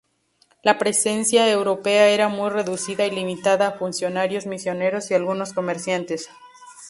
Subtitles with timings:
[0.63, 6.27] La presencia europea era muy reducida y limitada a funcionarios, misioneros y algunos comerciantes.